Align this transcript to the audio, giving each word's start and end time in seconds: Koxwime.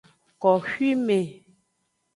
Koxwime. 0.41 1.19